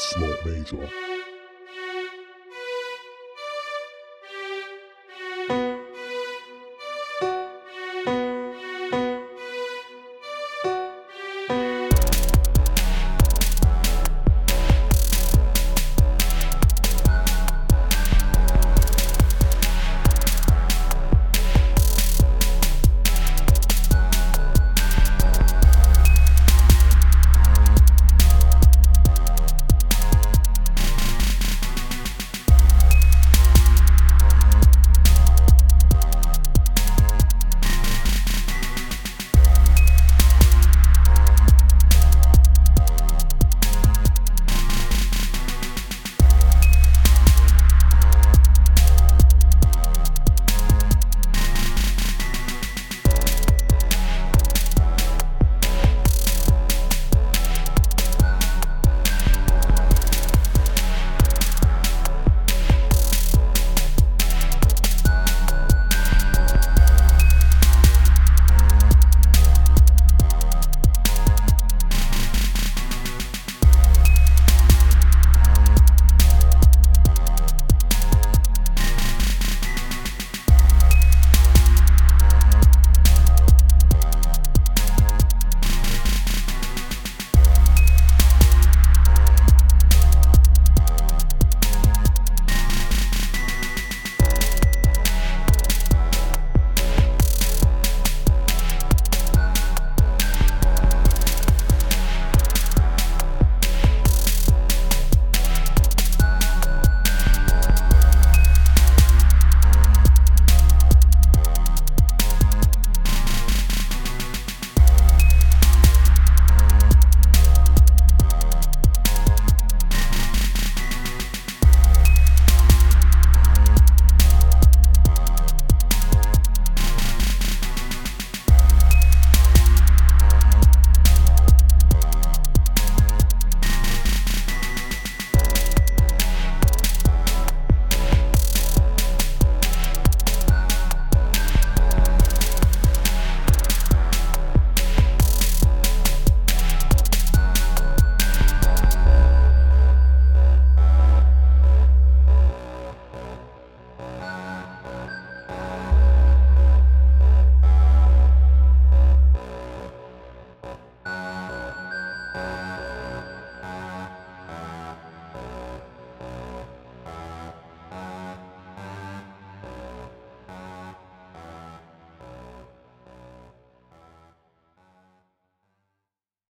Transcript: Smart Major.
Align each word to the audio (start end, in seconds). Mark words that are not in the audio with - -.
Smart 0.00 0.46
Major. 0.46 1.07